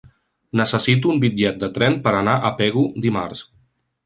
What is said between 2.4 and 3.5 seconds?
a Pego dimarts.